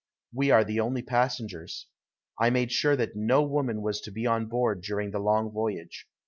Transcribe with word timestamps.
We 0.33 0.49
are 0.49 0.63
the 0.63 0.79
only 0.79 1.03
passengers. 1.03 1.85
I 2.39 2.49
made 2.49 2.71
sure 2.71 2.95
that 2.95 3.15
no 3.15 3.43
woman 3.43 3.83
was 3.83 4.01
to 4.01 4.11
be 4.11 4.25
on 4.25 4.47
board 4.47 4.81
during 4.81 5.11
the 5.11 5.19
long 5.19 5.51
voyage. 5.51 6.07